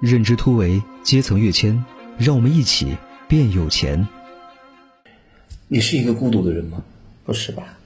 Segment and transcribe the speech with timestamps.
[0.00, 1.84] 认知突围，阶层跃迁，
[2.18, 2.96] 让我们一起
[3.28, 4.06] 变有钱。
[5.68, 6.82] 你是一个孤独的人吗？
[7.24, 7.78] 不是吧？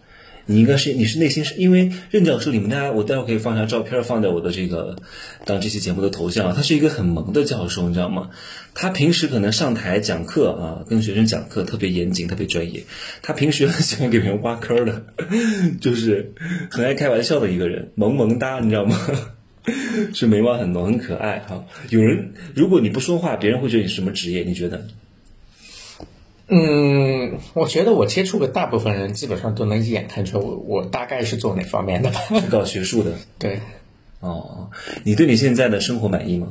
[0.46, 4.96] 你应该是，你是内心是因为任教授，你们大家，我待会儿可以放一下照片，放在我的这个
[5.44, 6.52] 当这期节目的头像。
[6.52, 8.30] 他是一个很萌的教授，你知道吗？
[8.74, 12.82] 他平时可能上台讲课啊，跟学生讲课特别严谨，特别专业。
[13.22, 15.04] 他平时很 喜欢给别人挖坑的，
[15.80, 16.32] 就是
[16.68, 18.98] 很爱开玩笑的一个人，萌萌哒，你知道吗？
[20.14, 21.64] 是眉毛很浓，很可爱哈。
[21.90, 24.42] 有人如果你不说话，别人会觉得你什么职业？
[24.42, 24.86] 你觉得？
[26.48, 32.20] 嗯，我觉得我接触的大部分人基本上都能一眼看出我我大概是做哪方面的吧。
[32.40, 33.12] 是搞学术的。
[33.38, 33.60] 对，
[34.18, 34.70] 哦，
[35.04, 36.48] 你对你现在的生活满意吗？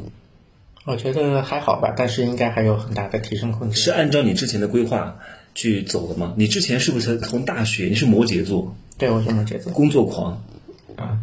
[0.85, 3.75] 我觉得还好吧，但是应该还有很大的提升空间。
[3.75, 5.19] 是按照你之前的规划
[5.53, 6.33] 去走的吗？
[6.37, 7.87] 你之前是不是从大学？
[7.87, 8.73] 你是摩羯座？
[8.97, 9.73] 对，我是摩羯座。
[9.73, 10.41] 工作狂。
[10.95, 11.19] 啊，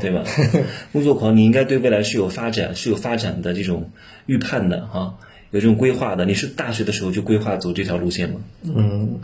[0.00, 0.24] 对吧？
[0.92, 3.90] 工作狂，你应该对未来是有发展、是有发展的这种
[4.26, 5.14] 预判的哈。
[5.50, 8.40] 有这种规划的，你是大学的时候就规划走这条路线吗？
[8.62, 9.18] 嗯，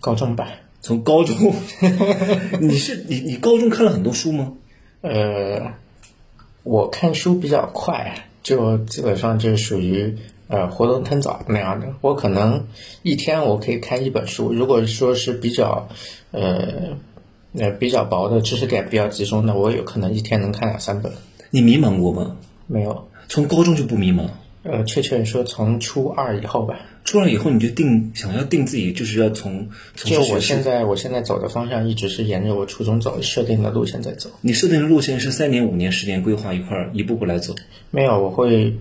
[0.00, 0.48] 高中吧。
[0.80, 1.36] 从高中，
[2.60, 4.52] 你是你你高中看了很多书吗？
[5.00, 5.72] 呃，
[6.62, 10.14] 我看书比较快，就基本上就属于
[10.46, 11.88] 呃活动腾早那样的。
[12.00, 12.68] 我可能
[13.02, 15.88] 一天我可以看一本书，如果说是比较
[16.30, 16.96] 呃
[17.54, 21.12] 呃比较薄的知识点比较集中的，我有可能一天能看两三本。
[21.50, 22.36] 你迷茫过吗？
[22.66, 24.26] 没有，从高中就不迷茫。
[24.64, 26.78] 呃，确切说，从初二以后吧。
[27.04, 34.28] 初二以后，你就定想要定自己，就是要从从就我现在，我现在走的方向一直是沿着我初中走设定的路线在走。
[34.42, 37.54] 你设定的路线是三年、五年、十年规划一块儿一步步来走？
[37.90, 38.76] 没有，我会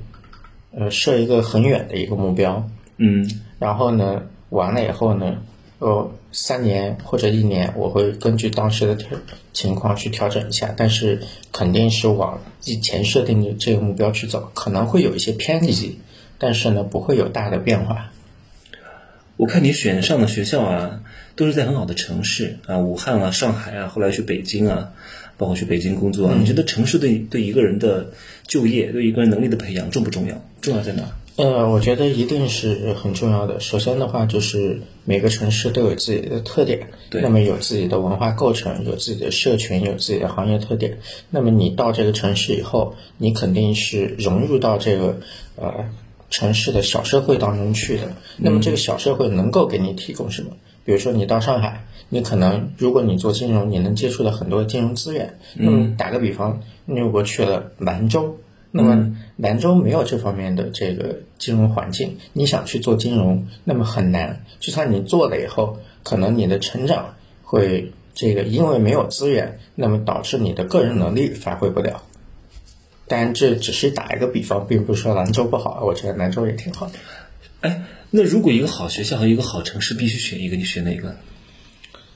[0.71, 2.67] 呃设一个很远的一个目标。
[2.97, 3.25] 嗯。
[3.59, 5.37] 然后呢，完了以后呢？
[5.79, 9.17] 呃，三年或者一年，我会根据当时的调
[9.53, 11.19] 情况去调整一下，但是
[11.51, 15.97] 肯定是往以前设定的这个目标去走，可能会有一些偏离，
[16.37, 18.11] 但是呢，不会有大的变化。
[19.35, 21.01] 我看你选上的学校啊，
[21.35, 24.93] 都是在很好的城市啊，武汉啊、上海啊，后来去北京啊，
[25.37, 26.35] 包括去北京工作啊。
[26.39, 28.11] 你觉得城市对对一个人的
[28.45, 30.39] 就业、对一个人能力的培养重不重要？
[30.61, 31.03] 重要在哪？
[31.37, 33.59] 呃，我觉得一定是很重要的。
[33.59, 40.97] 首先的话，就是每个城市都有自己的特点，那么有自己的文化构成，有自己的社群，有自己的行业特点。
[41.29, 45.19] 那么你到这个城市以后，你肯定是融入到这个
[45.57, 45.85] 呃
[46.31, 48.13] 城市的小社会当中去的。
[48.37, 50.49] 那么这个小社会能够给你提供什么？
[50.85, 55.37] 比如说你到上海，你可能如果你做金融，你能接触到很多金融资源。
[55.53, 58.37] 那么打个比方，你如果去了兰州。
[58.71, 64.43] 那么兰州没有这方面的这个金融环境，你想去做金融，那么很难。
[64.59, 72.03] 就算你做了以后，可能你的成长会这个因为没有资源，那么导致你的个人能力发挥不了。
[73.07, 76.93] 当然，这只是打一个比方，并不是说兰州不好，我觉得兰州也挺好的。
[77.61, 81.15] 哎，那如果一个好学校和一个好城市必须选一个，你选哪个？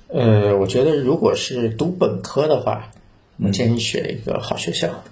[0.10, 2.92] 呃，我觉得如果是读本科的话，
[3.38, 5.04] 我建议选一个好学校。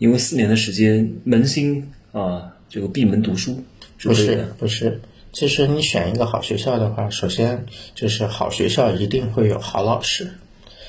[0.00, 3.62] 因为四年的时间，扪心啊，这个闭门读书
[3.98, 4.98] 是，不是不是。
[5.30, 10.26] 其实你选一个好学校的话，首先就是好学校一定会有好老师，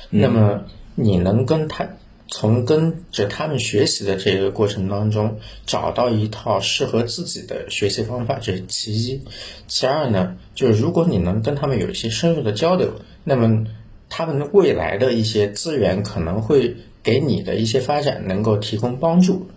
[0.09, 0.63] 那么
[0.95, 1.85] 你能跟他
[2.29, 9.21] 从跟着他们学习的这个过程当中，找到一套适合自己的学习方法，这是其一。
[9.67, 12.89] 其二呢，就是如果你能跟他们有一些深入的交流，
[13.25, 13.65] 那么
[14.07, 16.77] 他们未来的一些资源可能会。
[17.03, 19.49] 给你的一些发展能够提供帮助。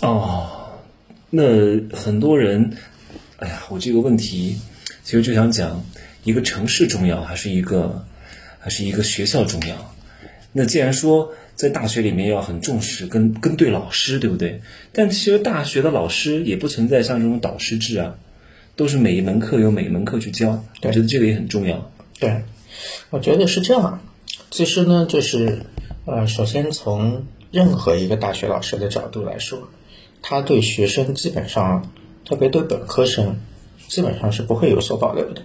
[0.00, 0.78] 哦，
[1.30, 1.42] 那
[1.96, 2.76] 很多人，
[3.38, 4.56] 哎呀，我这个问题
[5.02, 5.82] 其实就想讲，
[6.22, 8.04] 一个城市重要还是一个
[8.60, 9.94] 还是一个学校重要？
[10.52, 14.60] 那既然说在大学里面要很重视跟跟对老师，对不对？
[14.92, 18.16] 但其实大学的老师也不存在像这种导师制啊，
[18.76, 21.90] 都是每一门课有每一门课去教，我觉得这个也很重要。
[22.20, 22.42] 对，
[23.10, 24.00] 我觉得是这样。
[24.50, 25.62] 其实呢，就是，
[26.06, 29.68] 呃，首先从任何一个大学老师的角度来说，
[30.22, 31.90] 他对学生基本上，
[32.24, 33.36] 特别对本科生，
[33.88, 35.42] 基本上是不会有所保留的。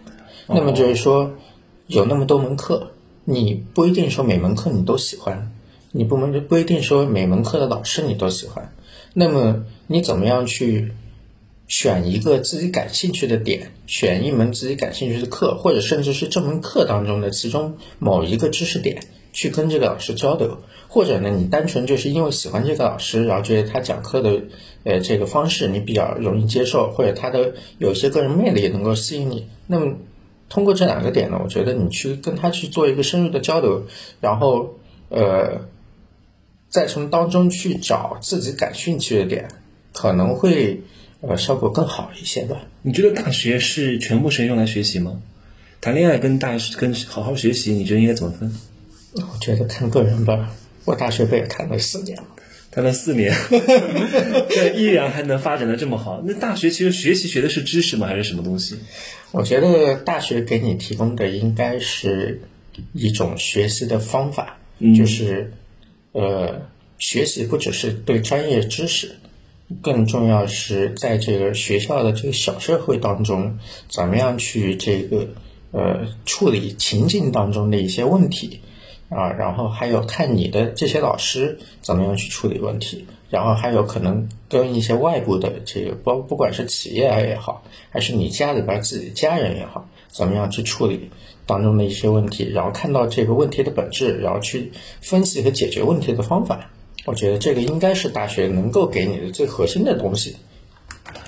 [0.48, 1.32] 那么就是说，
[1.88, 2.92] 有那么多门课，
[3.26, 5.52] 你不一定说每门课你都喜欢，
[5.92, 8.74] 你不能不一定说每门课的老师你都喜欢。
[9.14, 10.94] 那么你怎么样去？
[11.68, 20.58] 选一个自己感兴趣的点，选一门自己感兴趣的课，或者甚至是这门课当中的其中某一个知识点，去跟这个老师交流。
[20.88, 24.44] 或者呢，你单纯就是因为喜欢这个老师，然后觉得他讲课的，
[24.84, 29.48] 呃，这个方式你比较容易接受，或者他的有些个人魅力能够吸引你。
[29.66, 29.96] 那么，
[30.50, 33.86] 通过这两个点呢，我觉得你去跟他去做一个深入的交流，
[34.22, 34.76] 然后，
[35.10, 35.62] 呃。
[36.70, 39.48] 再从当中去找自己感兴趣的点，
[39.94, 40.82] 可能会
[41.28, 42.68] 呃效果更好一些吧。
[42.82, 45.22] 你觉得大学是全部时间用来学习吗？
[45.82, 48.54] 谈恋爱跟大跟好好学习，你觉得应该怎么分？
[49.16, 50.56] 我觉得看个人吧。
[50.86, 52.26] 我大学不也谈了四年吗？
[52.72, 56.24] 谈了四年， 对，依然还能发展的这么好。
[56.26, 58.08] 那大学其实学习学的是知识吗？
[58.08, 58.76] 还是什么东西？
[59.32, 62.42] 我觉得大学给你提供的应该是
[62.94, 64.58] 一种学习的方法，
[64.98, 65.54] 就是
[66.14, 66.68] 呃，
[66.98, 69.16] 学习不只是对专业知识，
[69.82, 73.58] 更重要是在这个学校的这个小社会当中，
[73.90, 75.28] 怎么样去这个
[75.72, 78.60] 呃处理情境当中的一些问题。
[79.10, 91.12] 啊，然后还有看你的这些老师怎么样去处理问题，然后还有可能跟一些外部的这个，包不管是企业也好，还是你家里边自己家人也好，怎么样去处理
[91.46, 96.72] 当中的一些问题，然后看到这个问题的本质，然后去分析和解决问题的方法。
[97.06, 100.38] 我觉得这个应该是大学能够给你的最核心的东西。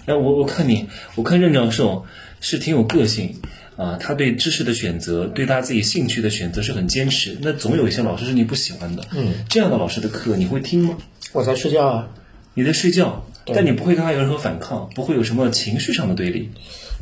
[0.05, 2.05] 哎，我我看你，我看任教授
[2.41, 3.35] 是挺有个性。
[3.77, 7.37] 啊，他对知识的选择，对他自己兴趣的选择是很坚持。
[7.41, 10.97] 那总有一些老师是你不喜欢的，嗯，这样的老师的课你会听吗？
[11.33, 12.07] 我在睡觉啊，
[12.53, 16.51] 你在睡觉，但你不会跟他有任何反抗，不会有什么情绪上的对立。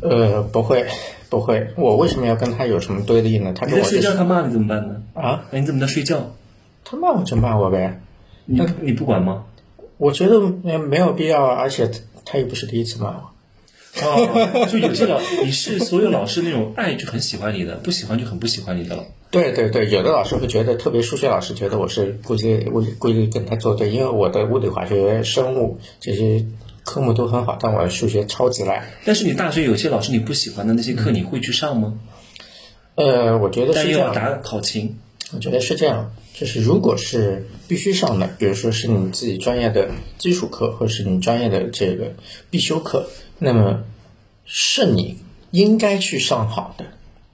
[0.01, 0.87] 呃，不会，
[1.29, 1.67] 不会。
[1.77, 3.53] 我为什么要跟他有什么对立呢？
[3.55, 5.03] 他你在睡觉，他骂你怎么办呢？
[5.13, 6.35] 啊，那你怎么在睡觉？
[6.83, 8.01] 他骂我就骂我呗，
[8.45, 9.45] 你你不管吗？
[9.97, 11.89] 我觉得没没有必要，而且
[12.25, 13.29] 他又不是第一次骂我。
[14.01, 19.05] 哦，就有些老，你是所有老师那种爱就很喜欢你的，不喜欢就很不喜欢你的了。
[19.29, 26.43] 对对对，有的老师会觉得，特别数学老师觉得我是故意故意故意跟他作对，因为我的物理、化学、生物这些
[26.83, 28.83] 科目都很好，但我的数学超级烂。
[29.05, 31.93] 但是你大学有些老师你不喜欢的那些课，你会去上吗？
[32.95, 34.13] 呃，我觉得是这样。
[34.13, 34.97] 打考勤，
[35.33, 42.13] 我觉得是这样，就是如果是必须上的，比如说是你自己专业的基础课，或者是你专业的这个
[42.49, 43.07] 必修课。
[43.37, 43.83] 那么，
[44.45, 45.19] 是你
[45.51, 46.85] 应该去上好的，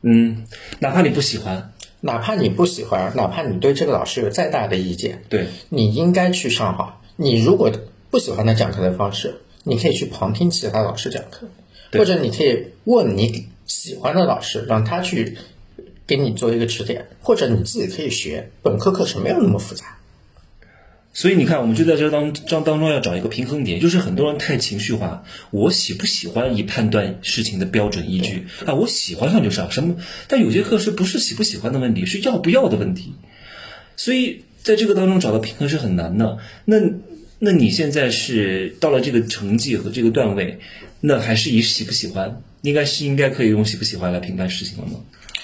[0.01, 0.45] 嗯，
[0.79, 7.01] 哪怕你不喜欢，哪怕你不喜欢，哪怕你对这个老师有再大的意见，对，你应该去上好。
[7.15, 7.71] 你如果
[8.09, 11.47] 不喜欢他讲课的方式，你可以去旁听其他老师讲课，
[11.93, 15.37] 或者你可以问你喜欢的老师，让他去
[16.09, 18.49] 给你做一个指点，或者你自己可以学。
[18.63, 19.85] 本科课程没有那么复杂。
[21.13, 29.97] 所以你看，我们就在这当当当中要找一个平衡点，就是很多人太情绪化，我喜不喜欢以判断事情的标准依据啊，我喜欢上就上什么，
[30.27, 33.13] 但有些课是不是喜不喜欢的问题，是要不要的问题，
[33.95, 36.39] 所以在这个当中找到平衡是很难的。
[36.65, 36.77] 那
[37.37, 40.59] 那你现在是到了这个成绩和这个段位，
[41.01, 44.99] 那还是以喜不喜欢，应该是应该可以用喜不喜欢来评判事情了吗？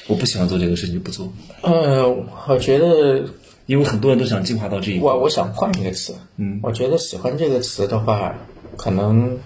[0.07, 1.31] 我不喜欢做这个事情就不做。
[1.61, 2.07] 呃，
[2.47, 3.25] 我觉得。
[3.67, 5.07] 因为很多人都想进化到这一步。
[5.07, 8.37] 我我想换一个词，嗯，我觉得喜欢这个词的话，
[8.77, 9.39] 可能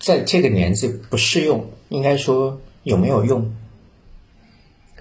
[0.00, 1.70] 在这个年纪不适用。
[1.90, 3.54] 应该说有没有用？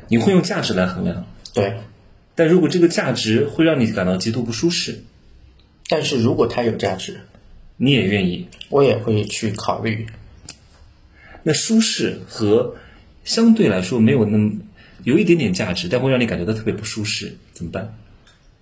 [0.07, 1.25] 你会用价值来衡量。
[1.51, 1.77] 对。
[2.35, 5.03] 但如果这个价值会让你感到极度不舒适，
[5.87, 7.21] 但是如果它有价值，
[7.75, 10.05] 你也愿意，我也会去考虑。
[11.41, 12.75] 那舒适和
[13.29, 14.51] 相对来说没有那么。
[15.05, 17.95] 有一点点价值，但会让你感觉到特别不舒适，怎么办？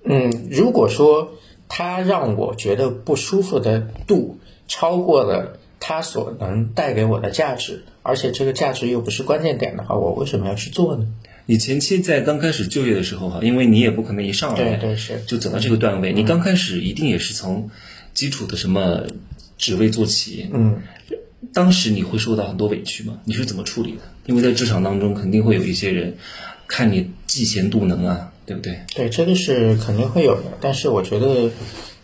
[0.04, 1.32] 嗯，如果说
[1.68, 4.38] 它让我觉得不舒服的度
[4.68, 11.08] 超过了它所能带给我的价值，而且这个价值又不是关键点的话，我为什么要去做呢？
[11.48, 14.80] 你前期在刚开始就业的时候哈，因为你也不可能一上来
[15.26, 17.72] 就走到这个段位，你刚开始一定也是从
[18.14, 19.08] 基础的什么
[19.58, 20.84] 职位做起，嗯。
[21.54, 23.20] 当时你会受到很多委屈吗？
[23.24, 24.02] 你是怎么处理的？
[24.26, 26.16] 因为在职场当中，肯定会有一些人
[26.68, 28.80] 看你嫉贤妒能啊，对不对？
[28.94, 30.44] 对，这个是肯定会有的。
[30.60, 31.50] 但是我觉得，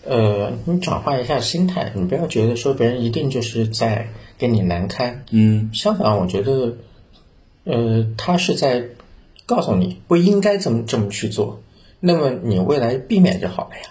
[0.05, 5.23] 呃，你转换一下心态，你不要觉得说别人一定就是在给你难堪。
[5.31, 6.77] 嗯，相反，我觉得，
[7.65, 8.85] 呃，他是在
[9.45, 11.61] 告诉你不应该这么这么去做，
[11.99, 13.83] 那么你未来避免就好了呀。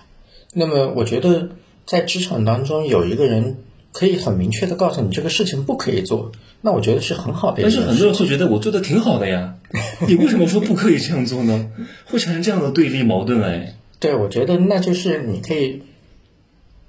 [0.55, 1.51] 那么我觉得
[1.87, 3.59] 在职场当中有一个人。
[3.93, 6.33] 可以很明确的告诉你这个事情不可以做，
[6.63, 7.63] 那我觉得是很好的。
[7.63, 9.57] 但是很多人会觉得我做的挺好的呀，
[10.09, 11.71] 你为什么说不可以这样做呢？
[12.07, 13.75] 会产生这样的对立矛盾哎。
[14.01, 15.83] 对，我觉得那就是你可以，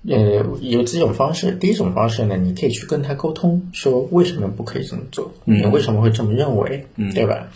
[0.08, 1.52] 呃，有几种方式。
[1.52, 7.50] 第一种方式呢，你可以去跟他沟通，说为什么不可以这么做，你为什么会这么认为，对吧？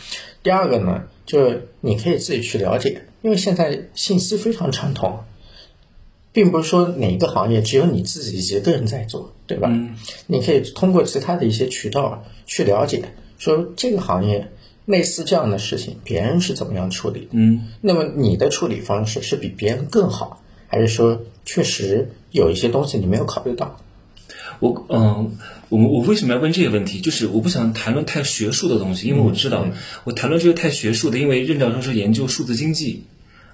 [0.43, 5.19] 第二个呢，就是你可以自己去了解，因为现在信息非常畅通。
[6.33, 9.71] 并不是说哪一个行业只有你自己一个人在做，对吧？
[10.27, 13.03] 你可以通过其他的一些渠道去了解，
[13.39, 14.51] 说这个行业
[14.85, 17.29] 类似这样的事情，别人是怎么样处理。
[17.31, 23.79] 嗯，那么你的处理方式是比别人更好，还是说确实有一些东西你没有考虑到？
[24.59, 25.37] 我嗯，
[25.69, 26.99] 我我为什么要问这个问题？
[26.99, 29.67] 就是我不想谈论太学术的东西，因为我知道
[30.03, 33.03] 我谈论这个太学术的，因为任教授是研究数字经济，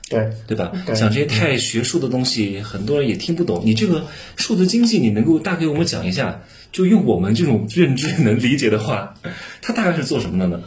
[0.10, 0.72] 对对吧？
[0.88, 3.62] 讲这些太学术的东西，很多人也听不懂。
[3.66, 4.06] 你这个
[4.36, 6.42] 数字经济，你能够大概我们讲一下？
[6.72, 9.14] 就用我们这种认知能理解的话，
[9.62, 10.64] 它大概是做什么的呢？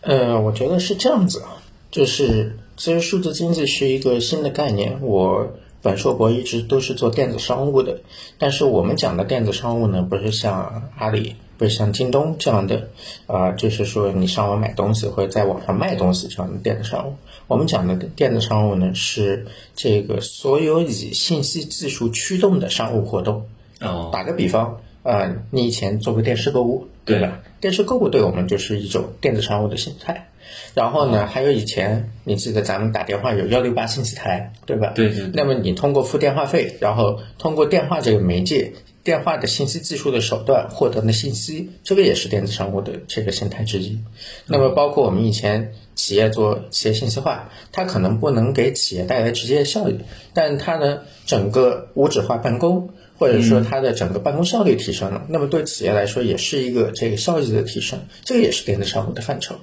[0.00, 5.56] 呃，我觉得是这样子啊，就是其实数字经济是一个新的概念，我。
[5.84, 8.02] 本硕博一直都是做电子商务的，
[8.38, 12.88] 但是我们讲的电子商务呢，不是像阿里，不是像京东这样的，
[13.26, 17.16] 啊，就是说你上网买东西或者在网上卖东西这样的电子商务。
[17.46, 23.46] 我们讲的电子商务呢，是这个所有以信息技术驱动的商务活动。
[23.80, 27.40] 哦，打个比方，啊，你以前做过电视购物，对吧？
[27.60, 30.28] 电视购物对我们就是一种电子商务的形态。
[30.74, 34.92] 然后呢，还有以前你记得咱们打电话有幺六八信息台，对吧？
[34.94, 35.28] 对对。
[35.34, 38.72] 那么你通过付电话费，然后通过电话这个媒介、
[39.04, 43.98] 电话的信息技术的手段获得的信息，这个也是电子商务的这个形态之一。
[44.46, 49.98] 那么包括我们以前企业做企业信息化，它可能不能给企业带来直接的效益，
[50.34, 52.90] 但它的整个无纸化办公。
[53.18, 59.54] 或者说它的整个办公效率提升了，那么对企业来说也是一个这个效益的提升，这个也是电子商务的范畴。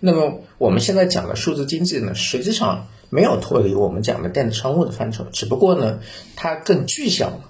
[0.00, 6.00] 那么我们现在讲的数字经济呢，实际上没有脱离我们讲的电子商务的范畴，只不过呢，
[6.34, 7.40] 它更具象了。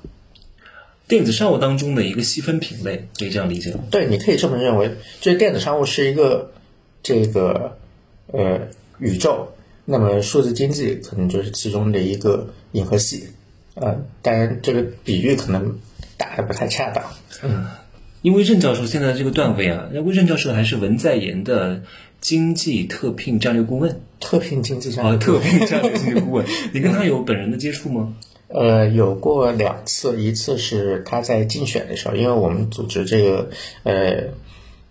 [1.09, 3.81] 电子商务当中的一个细分品类，可以这样理解吗？
[3.91, 6.53] 对，你可以这么认为，就是电子商务是一个
[7.03, 7.79] 这个
[8.33, 8.61] 呃
[8.99, 9.49] 宇宙，
[9.85, 13.29] 那么数字经济可能就是其中的一个银河系。
[13.75, 15.79] 呃，当然这个比喻可能
[16.17, 17.05] 打的不太恰当。
[17.43, 17.67] 嗯，
[18.23, 21.83] 因为任教授现在这个段位啊，因为任教授还是文在寅的
[22.21, 24.01] 经济特聘战略顾问。
[24.19, 25.15] 特聘经济战略。
[25.15, 28.17] 啊，特聘战略经济顾问，你跟他有本人的接触吗？
[28.49, 33.49] 呃，有过两次，一次是他在竞选的时候，因为我们组织这个，
[33.83, 34.23] 呃，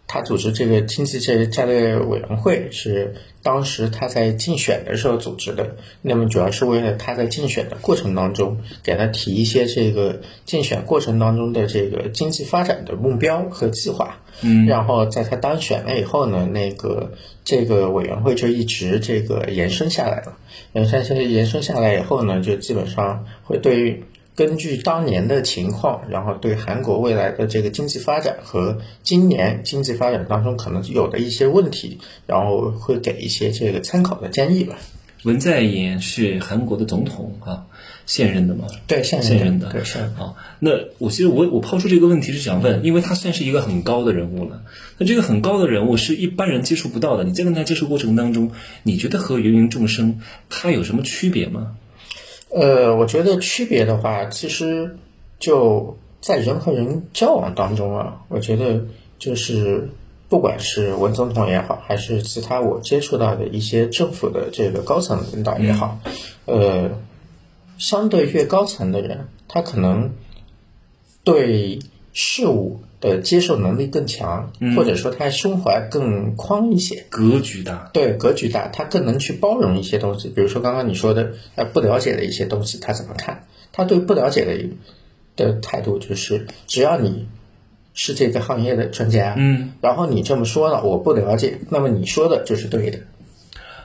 [0.07, 3.15] 他组织这个经济这战略委员会是。
[3.45, 14.19] 当时他在竞选的时候组织的，那么主要是为了他在竞选的过程当中，给他提一些这个竞选过程当中的这个经济发展的目标和计划。
[14.41, 17.11] 嗯，然后在他当选了以后呢，那个
[17.43, 20.35] 这个委员会就一直这个延伸下来了。
[20.73, 24.01] 延伸下延伸下来以后呢，就基本上会对。
[24.35, 34.75] 根据当年的情况，然后对韩国未来的这个经济发展和今年经济发展当中可能有的一些问题，然后会给一些这个参考的建议吧。
[35.23, 37.65] 文在寅是韩国的总统啊，
[38.05, 38.65] 现任的吗？
[38.85, 39.71] 对，现现任的。
[39.71, 40.35] 对，是啊。
[40.59, 44.61] 那我其实我我抛出这个问题是想问，因为他算是一个很高的人物了。
[44.99, 47.23] 那这个很高的人物是一般人接触不到的。
[47.23, 48.51] 你在跟他接触过程当中，
[48.83, 51.75] 你觉得和芸芸众生他有什么区别吗？
[52.55, 54.95] 呃，我觉得区别的话，其实
[55.39, 58.81] 就在人和人交往当中啊，我觉得
[59.19, 59.89] 就是
[60.29, 65.99] 不管是文总统也好，还是其他我接触到的一些政府的这个高层领导也好，
[66.45, 66.91] 呃，
[67.77, 70.11] 相对越高层的人，他可能
[71.25, 71.79] 对
[72.13, 72.79] 事物。
[73.05, 77.91] 呃，接受能力更强，或者说他胸怀更宽一些，格局大。
[77.93, 80.27] 对，格局大，他更能去包容一些东西。
[80.29, 83.45] 比如说刚刚你说的，呃，不了解的一些东西，他怎么看？
[83.71, 84.69] 他对不了解的
[85.35, 87.27] 的态度就是，只要你
[87.93, 92.99] 是这个行业的专家，嗯，然后你这么说了，我不了解，那么你说的就是对的。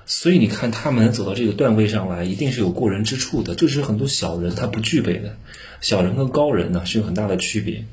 [0.06, 5.36] 所以你看，他们走到这个段位上来，一定是有过人之处的，就是很多小人他不具备的。
[5.80, 7.84] 小人跟高人呢，是有很大的区别。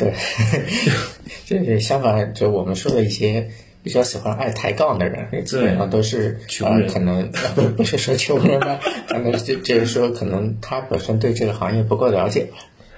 [0.00, 0.14] 对，
[1.46, 3.50] 这 相反，就我们说的一些
[3.82, 7.30] 比较喜欢爱抬杠的人，基本上都是穷人，可能
[7.76, 12.46] 不是说穷人吧，可能就就是说，可能他本身对这个行业不够了解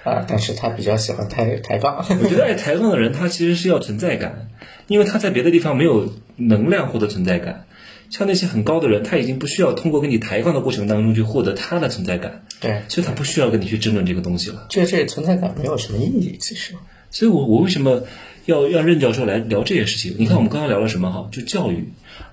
[0.04, 2.04] 吧，啊，但是他比较喜欢抬抬杠。
[2.22, 4.48] 我觉得爱抬杠的人，他其实是要存在感，
[4.86, 7.66] 因为他在别的地方没有能量获得存在感。
[8.10, 14.66] 像那些很高的人，他已经不需要通过跟你抬杠的过程当中去获得他的存在感，对，所以他不需要跟你去争论这个东西了。
[14.68, 16.74] 这这存在感没有什么意义，其实。
[17.12, 18.02] 所以，我我为什么
[18.46, 20.16] 要让任教授来聊这些事情？
[20.18, 21.12] 你看，我们刚刚聊了什么？
[21.12, 21.84] 哈，就教育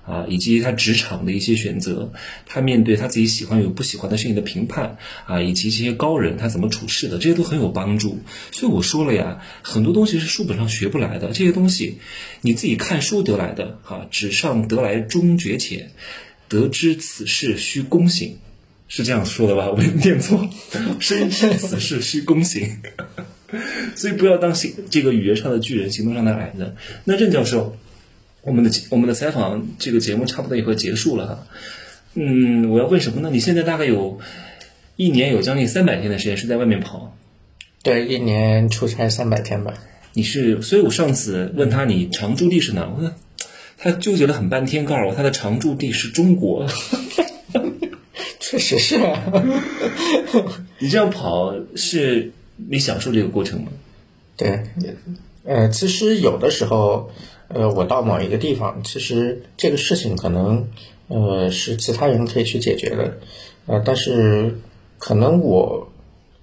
[0.04, 2.10] 啊，以及他职场的一些选择，
[2.46, 4.96] 他面对他自己喜欢与不喜欢的事情的评判
[5.26, 8.18] 啊，以及这些高人他怎么处事的，这些都很有帮助。
[8.50, 11.98] 所以我说了呀，很多东西是书本上学不来的，这些东西
[12.40, 13.78] 你自己看书得来的。
[13.82, 15.90] 哈，纸上得来终觉浅，
[16.48, 18.38] 得知此事须躬行，
[18.88, 19.70] 是这样说的吧？
[19.70, 20.48] 我没念错，
[20.98, 22.78] 深知此事需躬行。
[23.96, 26.74] 所以不要当行这个语言上的巨人，行动上的矮子。
[27.04, 27.76] 那任教授，
[28.42, 31.46] 我们的我们的采访这个节目差不多也快结束了哈。
[32.14, 33.30] 嗯，我要问什么呢？
[33.32, 34.18] 你现在大概有
[34.96, 37.16] 一年有将近三百天的时间是在外面跑。
[37.82, 39.74] 对，一年出差三百天吧。
[40.12, 42.88] 你是，所以我上次问他你常驻地是哪？
[42.94, 43.12] 我说
[43.78, 46.66] 他纠结了很半天，告诉我他的常驻地是中国。
[48.40, 48.98] 确实是。
[50.80, 52.32] 你这样跑是
[52.68, 53.68] 你享受这个过程吗？
[54.36, 54.60] 对，
[55.44, 57.10] 呃，其实有的时候，
[57.48, 60.68] 呃，我到某一个地方，其实这个事情可能，
[61.08, 63.18] 呃，是其他人可以去解决的，
[63.66, 64.58] 呃，但是
[64.98, 65.86] 可能我。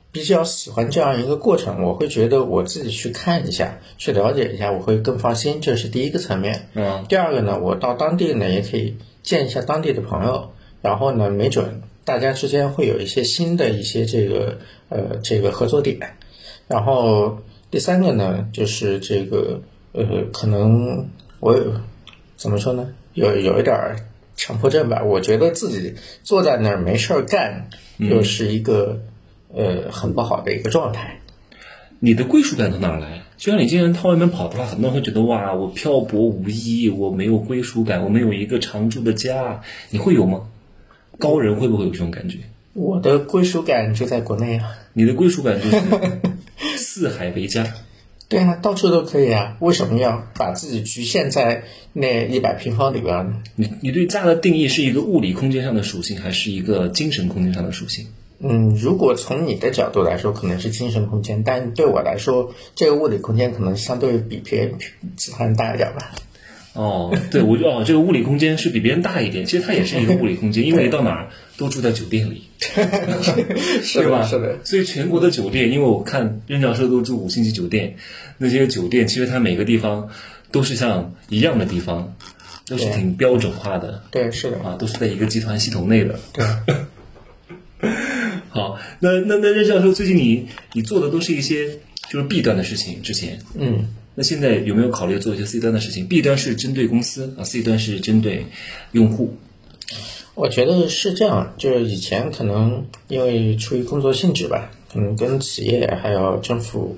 [0.09, 5.59] 比较喜欢这样一个过程，我会觉得我自己去看一下，去了解一下，我会更放心。
[5.62, 6.69] 这是第一个层面。
[6.74, 7.05] 嗯。
[7.07, 10.50] 第二个呢，我到当地呢，也可以见一下当地的朋友，
[10.81, 16.00] 然后呢，没准大家之间会有一些新的一些这个呃这个合作点。
[16.70, 19.62] 然后第三个呢，就是这个
[19.92, 21.10] 呃，可能
[21.42, 21.54] 我
[22.38, 23.76] 怎么说呢，有有一点
[24.38, 25.04] 强迫症吧。
[25.04, 29.02] 我觉得自己坐在那儿没事儿干，又是一个。
[29.56, 31.22] 呃，很不好的一个状态。
[32.00, 33.24] 你的归属感从哪儿来？
[33.38, 39.62] 就像你经常到外面跑的话，很多人会觉得哇，我漂泊无依，我没有归属感，我没有一个常住的家。
[39.90, 40.50] 你会有吗？
[41.17, 42.38] 高人会不会有这种感觉？
[42.74, 44.69] 我的归属感就在国内啊。
[44.93, 45.81] 你的归属感就是
[46.77, 47.65] 四海为家。
[48.29, 49.55] 对啊，到处都可以啊。
[49.59, 53.41] 为什么要把自己局限在那一百平方里边呢？
[53.55, 58.05] 你你对家的定义是一个物理空间上的属性，还是一个精神空间上的属性？
[58.39, 64.75] 嗯，如果从你的角度来说，可能是精神空间，但对我来说，这个物理空间可能相对比别人
[65.15, 66.12] 其他人大一点吧。
[66.77, 72.43] 哦，对，我就哦，这个物理空间是比别人大一点，其实它也是一个物理空间，因为到哪儿都住在酒店里，
[73.81, 74.24] 是吧？
[74.24, 74.60] 是的。
[74.63, 77.96] 所以全国的酒店，因为我看任教授都住五星级酒店，
[78.38, 80.10] 那些酒店其实它每个地方
[80.51, 82.15] 都是像一样的地方，
[82.67, 84.03] 都是挺标准化的。
[84.12, 84.60] 对，是的。
[84.60, 86.19] 啊，都是在一个集团系统内的。
[86.31, 86.46] 对。
[88.50, 91.77] 好，那那那任教授，最近你你做的都是一些
[92.10, 93.88] 就是弊端的事情，之前，嗯，
[94.19, 98.43] 那现在有没有考虑做一些 C 端的事情？B 端是针对公司啊，C 端是针对
[98.93, 99.38] 用户。
[100.34, 106.97] 我觉得是这样，就是以前可能因为出于工作性质吧，可能跟企业还有政府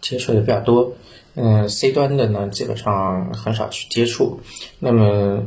[0.00, 0.96] 接触的比较多，
[1.34, 4.40] 嗯，C 端的呢基本上很少去接触，
[4.78, 5.44] 那么。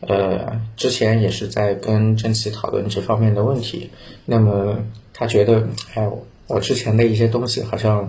[0.00, 3.90] 呃，之前也是在跟郑奇讨论这方面的问题。
[4.26, 4.78] 那么
[5.12, 6.08] 他觉得，哎，
[6.46, 8.08] 我之前的一些东西好像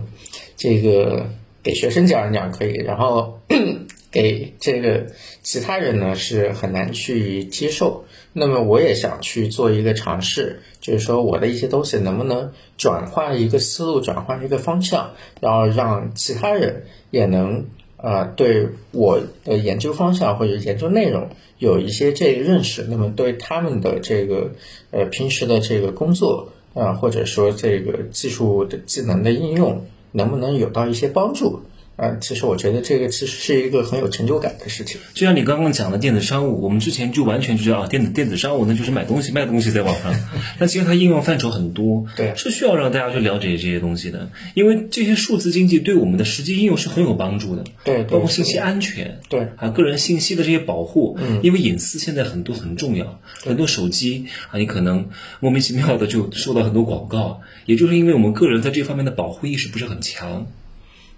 [0.56, 1.28] 这个
[1.64, 3.40] 给学生讲一讲可以，然后
[4.12, 5.08] 给这个
[5.44, 8.06] 其他人呢是很难去接受。
[8.34, 17.66] 那么我也想去做一个尝试，就是说我的一些东西能不能转换一个思路，转换一个方向，然后让其他人也能。
[18.02, 24.52] 啊，对我的研究方向或者研究内容有一些这个认识，那么对他们的这个
[24.92, 31.62] 呃平时的这个工作啊，或者说这个技术的技能的应用，能不能有到一些帮助？
[32.00, 35.02] 啊，其实我觉得这个其实是一个很有成就感的事情。
[35.14, 40.16] 就像你刚刚讲的电子商务，我们之前就完全就知道啊，电子电子商务那就是买东西卖东西在网上。
[40.58, 44.30] 但其实它应用范畴很多， 对，是需要让大家去了解这些东西的。
[44.54, 55.10] 因为这些数字经济对我们的实际应用是很有帮助的，对，包括信息安全，对，还有个人信息的这些保护，嗯，因为隐私现在很多很重要，很多手机啊，你可能
[55.42, 60.48] 莫名其妙的就受到很多广告，也就是因为我们个人在这方面的保护意识不是很强。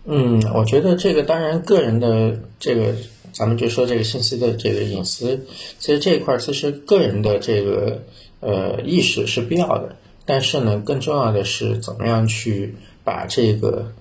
[0.03, 2.95] 嗯，我觉得这个当然个人的这个，
[3.31, 5.45] 咱们就说这个信息的这个隐私，
[5.77, 8.01] 其实这一块其实个人的这个
[8.39, 13.91] 呃意识是必要的，但是呢，更重要的是怎么样去把这个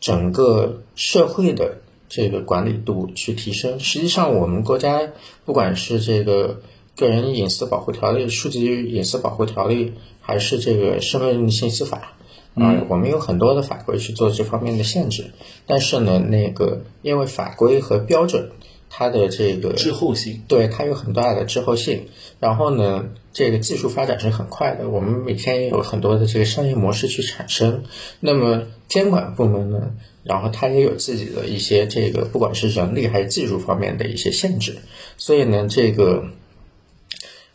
[0.00, 1.76] 整个社会的
[2.08, 3.78] 这个管理度去提升。
[3.78, 5.12] 实际上，我们国家
[5.44, 6.62] 不管是这个
[6.96, 9.92] 个人隐私保护条例、数据隐私保护条例，
[10.22, 12.16] 还是这个身份信息法。
[12.56, 15.30] 啊，我们有很多的法规去做这方面的限制，
[15.66, 18.50] 但是呢，那个因为法规和标准，
[18.90, 22.08] 它的这个滞后性，对它有很大的滞后性。
[22.40, 27.84] 然后呢，这个技术发展是很快的，我们每天也有很多的这个商业模式去产生。
[28.18, 29.92] 那么监管部门呢，
[30.24, 34.76] 然后它也有自己的一些这个，不管是人力还是技术方面的一些限制。
[35.16, 36.24] 所以呢，这个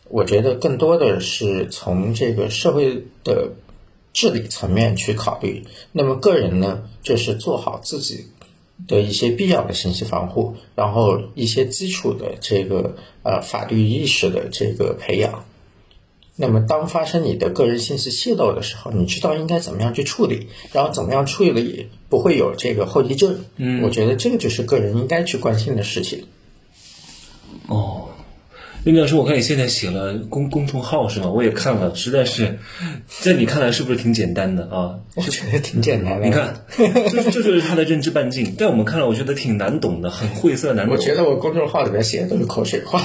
[0.08, 3.50] 我觉得更多的是从这个社会的。
[4.16, 8.28] 治理层面去考虑，那么个人呢，就是做好自己
[8.88, 15.44] 的一些必要的信息防护，然后一些基础的这个呃法律意识的这个培养。
[16.34, 23.44] 那么当发生你的个人信息泄露的时候，你知道应该怎么样去处理，然后怎么样处理不会有这个后遗症。
[23.56, 26.24] 嗯，我觉得这个就是个人应该去关心的事情。
[27.66, 27.95] 哦。
[28.92, 31.28] 任教授，我看你现在写了公公众号是吗？
[31.28, 32.58] 我也看了，实在是，
[33.08, 35.00] 在你看来是不是挺简单的啊？
[35.16, 36.26] 我觉得挺简单的。
[36.26, 40.94] 你看，这这就是他的认知半径，在我们看来，我觉得挺难懂的，很晦涩难懂。
[40.94, 43.02] 我觉得我公众号里面写的都是口水话。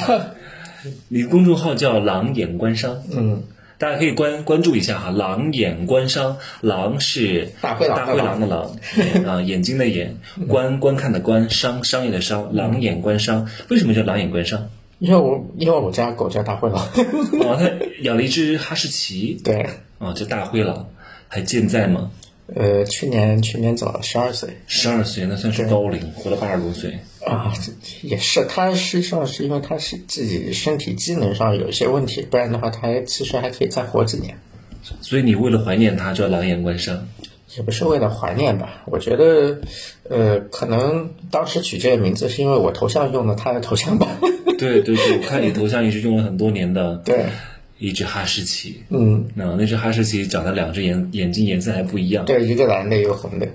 [1.08, 3.41] 你公众号叫“狼眼观商”，嗯，
[3.80, 8.78] 大家可以关关注一下哈，“狼眼观商”，狼是大灰狼大灰狼的狼
[9.26, 10.17] 啊，眼睛的眼，
[10.48, 13.50] 观观看的观，商商业的商，狼眼观商。
[13.70, 14.70] 为什么叫狼眼观商？
[15.02, 16.78] 因为我因为我家狗叫大灰狼，
[17.42, 17.72] 哦，它
[18.04, 20.88] 养了一只哈士奇，对，哦，叫大灰狼，
[21.28, 22.12] 还健在吗？
[22.54, 27.52] 呃，去年去年走了十二岁，十二岁那算是高龄，活了八十多岁啊，
[28.04, 34.38] 也是，它实际上是因为它是自己身体机能上有一些问题，不然的话，它其实还可以再活几年。
[35.02, 37.08] 所以你为了怀念它，叫狼眼观山。
[37.58, 38.84] 也不是为了怀念吧？
[38.86, 39.60] 我觉得，
[40.10, 44.08] 呃，可能当时取这个名字是因为我头像用了他的头像吧。
[44.62, 46.95] 对对对，我看你头像也是用了很多年的。
[47.06, 47.26] 对。
[47.80, 48.84] 一只哈士奇。
[48.89, 49.26] 嗯。
[49.34, 52.26] 那那只哈士奇长得两只眼眼睛颜色还不一样。
[52.26, 53.47] 对，一个蓝的，一个红的。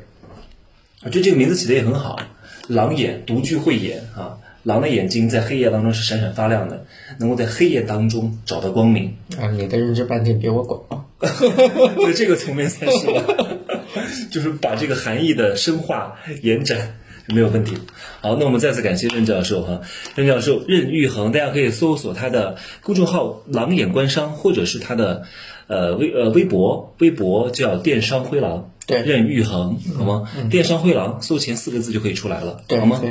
[1.04, 2.18] 我觉得这个名字起的也很好，
[2.66, 4.38] 狼眼独具慧眼啊。
[4.64, 6.84] 狼的眼睛在黑夜当中是闪闪发亮的，
[7.20, 9.14] 能够在黑夜当中找到光明。
[9.38, 11.06] 啊，你的认知半径比我广啊！
[12.04, 13.46] 在这个层面才是吧，
[14.28, 16.96] 就是把这个含义的深化延展
[17.28, 17.76] 没有问题。
[18.20, 19.80] 好，那我们再次感谢任教授哈，
[20.14, 25.24] 任教授任玉恒，大家可以搜索他的公众号“狼眼官商”或者是他的
[25.66, 28.70] 呃微呃微博，微博叫“电商灰狼”。
[28.86, 30.30] 对，任玉恒，好吗？
[30.48, 33.02] 电商灰狼，搜前四个字就可以出来了，好吗？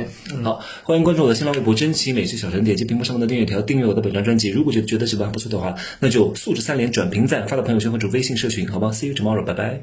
[0.42, 4.48] 好，欢迎关注我的新浪微博“真奇美学小陈”，点击屏幕上方的订阅条，订阅我的本张专辑。
[4.48, 9.82] 如果觉得觉得喜欢不错的话，那就素质三连，转评赞，发到朋友圈或者微信社群，好吗？See you tomorrow，拜拜。